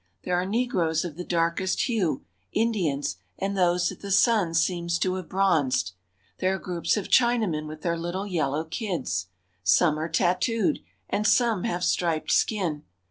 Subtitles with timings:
[0.23, 5.13] There are negroes of the darkest hue, Indians, and those that the sun seems to
[5.13, 5.91] have bronzed.
[6.39, 9.27] There are groups of Chinamen with their little "yellow kids."
[9.61, 12.81] Some are tattooed, and some have striped skin.